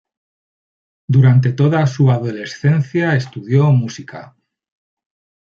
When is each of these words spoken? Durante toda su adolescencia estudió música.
Durante 1.07 1.53
toda 1.53 1.85
su 1.85 2.09
adolescencia 2.09 3.15
estudió 3.15 3.65
música. 3.65 4.35